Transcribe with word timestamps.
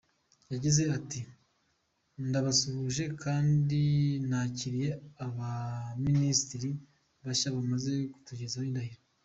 Yagize 0.51 0.81
ati 0.97 1.19
“Ndabasuhuje 2.27 3.03
kandi 3.23 3.81
nakiriye 4.29 4.89
abaminisitiri 5.25 6.69
bashya 7.25 7.49
bamaze 7.55 7.93
kutugezaho 8.13 8.65
indahiro. 8.69 9.01